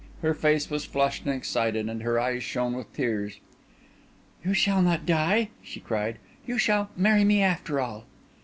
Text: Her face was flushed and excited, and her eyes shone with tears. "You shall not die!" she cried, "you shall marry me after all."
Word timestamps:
Her 0.23 0.33
face 0.33 0.67
was 0.67 0.83
flushed 0.83 1.25
and 1.25 1.33
excited, 1.35 1.87
and 1.87 2.01
her 2.01 2.19
eyes 2.19 2.41
shone 2.41 2.73
with 2.73 2.91
tears. 2.91 3.39
"You 4.43 4.51
shall 4.55 4.81
not 4.81 5.05
die!" 5.05 5.49
she 5.61 5.79
cried, 5.79 6.17
"you 6.43 6.57
shall 6.57 6.89
marry 6.97 7.23
me 7.23 7.43
after 7.43 7.79
all." 7.79 8.05